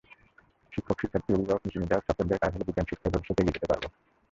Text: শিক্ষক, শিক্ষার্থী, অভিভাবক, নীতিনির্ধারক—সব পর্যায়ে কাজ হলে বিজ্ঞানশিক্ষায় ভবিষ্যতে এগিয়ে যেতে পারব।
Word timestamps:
শিক্ষক, 0.73 0.97
শিক্ষার্থী, 1.01 1.29
অভিভাবক, 1.33 1.61
নীতিনির্ধারক—সব 1.65 2.15
পর্যায়ে 2.17 2.41
কাজ 2.43 2.51
হলে 2.53 2.67
বিজ্ঞানশিক্ষায় 2.67 3.13
ভবিষ্যতে 3.13 3.41
এগিয়ে 3.41 3.55
যেতে 3.55 3.69
পারব। 3.71 3.83